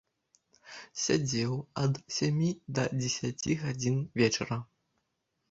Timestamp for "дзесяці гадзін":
2.99-4.01